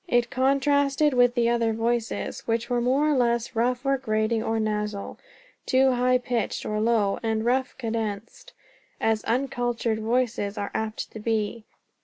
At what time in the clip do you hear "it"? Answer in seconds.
0.07-0.31